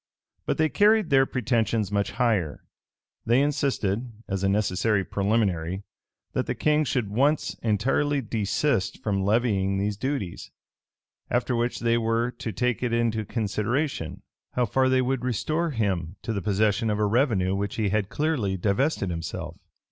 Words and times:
But 0.47 0.57
they 0.57 0.67
carried 0.67 1.11
their 1.11 1.27
pretensions 1.27 1.91
much 1.91 2.13
higher. 2.13 2.63
They 3.23 3.39
insisted, 3.39 4.11
as 4.27 4.43
a 4.43 4.49
necessary 4.49 5.05
preliminary, 5.05 5.83
that 6.33 6.47
the 6.47 6.55
king 6.55 6.85
should 6.85 7.11
once 7.11 7.53
entirely 7.61 8.19
desist 8.19 8.97
from 9.03 9.21
levying 9.21 9.77
these 9.77 9.97
duties; 9.97 10.49
after 11.29 11.55
which 11.55 11.81
they 11.81 11.99
were 11.99 12.31
to 12.31 12.51
take 12.51 12.81
it 12.81 12.93
into 12.93 13.25
consideration, 13.25 14.23
how 14.53 14.65
far 14.65 14.89
they 14.89 15.03
would 15.03 15.23
restore, 15.23 15.69
him 15.69 16.15
to 16.23 16.33
the 16.33 16.41
possession 16.41 16.89
of 16.89 16.97
a 16.97 17.05
revenue 17.05 17.51
of 17.51 17.59
which 17.59 17.75
he 17.75 17.89
had 17.89 18.09
clearly 18.09 18.57
divested 18.57 19.11
himself. 19.11 19.55